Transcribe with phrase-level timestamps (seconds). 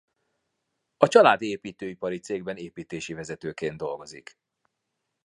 [0.97, 4.37] A családi építőipari cégben építési vezetőként dolgozik.